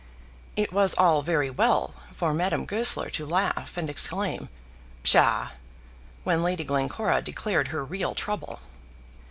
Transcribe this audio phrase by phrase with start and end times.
[0.55, 4.49] It was all very well for Madame Goesler to laugh and exclaim,
[5.03, 5.51] "Psha!"
[6.23, 8.61] when Lady Glencora declared her real trouble.